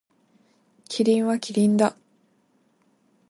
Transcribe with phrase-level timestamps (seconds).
[0.89, 1.95] キリンはキリンだ。